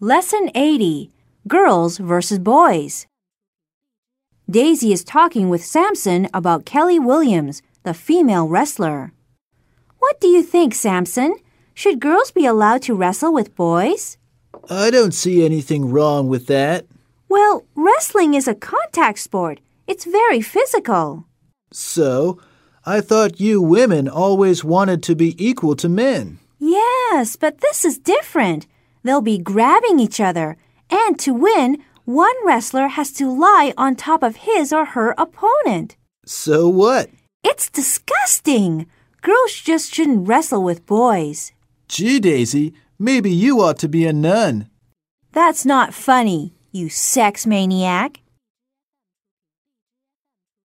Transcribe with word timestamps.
Lesson 0.00 0.50
80 0.54 1.10
Girls 1.48 1.96
versus 1.96 2.38
Boys. 2.38 3.06
Daisy 4.48 4.92
is 4.92 5.02
talking 5.02 5.48
with 5.48 5.64
Samson 5.64 6.28
about 6.34 6.66
Kelly 6.66 6.98
Williams, 6.98 7.62
the 7.82 7.94
female 7.94 8.46
wrestler. 8.46 9.14
What 9.98 10.20
do 10.20 10.28
you 10.28 10.42
think, 10.42 10.74
Samson? 10.74 11.34
Should 11.72 11.98
girls 11.98 12.30
be 12.30 12.44
allowed 12.44 12.82
to 12.82 12.94
wrestle 12.94 13.32
with 13.32 13.56
boys? 13.56 14.18
I 14.68 14.90
don't 14.90 15.14
see 15.14 15.42
anything 15.42 15.90
wrong 15.90 16.28
with 16.28 16.46
that. 16.48 16.84
Well, 17.30 17.64
wrestling 17.74 18.34
is 18.34 18.46
a 18.46 18.54
contact 18.54 19.18
sport. 19.18 19.60
It's 19.86 20.04
very 20.04 20.42
physical. 20.42 21.24
So, 21.72 22.38
I 22.84 23.00
thought 23.00 23.40
you 23.40 23.62
women 23.62 24.10
always 24.10 24.62
wanted 24.62 25.02
to 25.04 25.16
be 25.16 25.34
equal 25.42 25.74
to 25.76 25.88
men. 25.88 26.38
Yes, 26.58 27.36
but 27.36 27.62
this 27.62 27.82
is 27.82 27.96
different. 27.96 28.66
They'll 29.06 29.22
be 29.22 29.38
grabbing 29.38 30.00
each 30.00 30.18
other, 30.18 30.56
and 30.90 31.16
to 31.20 31.32
win, 31.32 31.78
one 32.06 32.34
wrestler 32.44 32.88
has 32.88 33.12
to 33.12 33.30
lie 33.30 33.72
on 33.78 33.94
top 33.94 34.24
of 34.24 34.42
his 34.48 34.72
or 34.72 34.84
her 34.84 35.14
opponent. 35.16 35.94
So 36.24 36.68
what? 36.68 37.10
It's 37.44 37.70
disgusting. 37.70 38.86
Girls 39.22 39.54
just 39.54 39.94
shouldn't 39.94 40.26
wrestle 40.26 40.64
with 40.64 40.86
boys. 40.86 41.52
Gee, 41.86 42.18
Daisy, 42.18 42.74
maybe 42.98 43.30
you 43.30 43.62
ought 43.62 43.78
to 43.78 43.88
be 43.88 44.06
a 44.06 44.12
nun. 44.12 44.68
That's 45.30 45.64
not 45.64 45.94
funny, 45.94 46.54
you 46.72 46.88
sex 46.88 47.46
maniac. 47.46 48.18